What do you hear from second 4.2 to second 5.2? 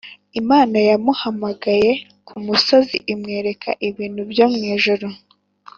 byo mu ijuru